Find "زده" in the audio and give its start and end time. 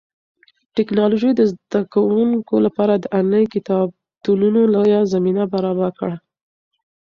1.51-1.81